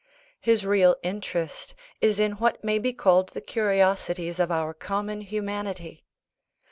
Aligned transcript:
His 0.39 0.65
real 0.65 0.95
interest 1.03 1.75
is 1.99 2.19
in 2.19 2.31
what 2.31 2.63
may 2.63 2.79
be 2.79 2.91
called 2.91 3.29
the 3.29 3.39
curiosities 3.39 4.39
of 4.39 4.49
our 4.51 4.73
common 4.73 5.21
humanity. 5.21 6.03